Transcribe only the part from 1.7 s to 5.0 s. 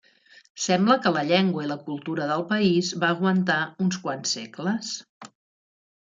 la cultura del país va aguantar uns quants segles.